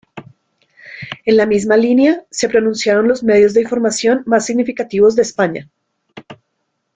[1.25, 5.69] En la misma línea se pronunciaron los medios de información más significativos de España.